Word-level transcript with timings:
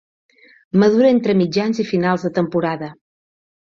Madura 0.85 1.13
entre 1.17 1.37
mitjans 1.43 1.85
i 1.87 1.89
finals 1.93 2.29
de 2.29 2.35
temporada. 2.43 2.95